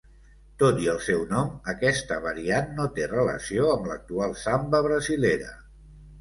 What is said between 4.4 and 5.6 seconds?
samba brasilera.